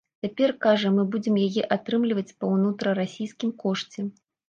[0.25, 4.13] Цяпер, кажа, мы будзем яе атрымліваць па ўнутрырасійскім кошце.